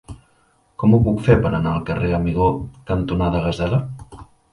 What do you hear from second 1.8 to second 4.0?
carrer Amigó cantonada Gasela?